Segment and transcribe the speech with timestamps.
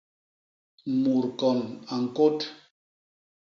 [1.01, 1.59] Mut kon
[1.91, 2.37] a ñkôt